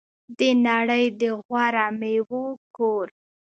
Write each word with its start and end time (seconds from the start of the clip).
د 0.37 0.41
نړۍ 0.67 1.05
د 1.21 1.23
غوره 1.45 1.87
میوو 1.99 2.45
کور. 2.75 3.07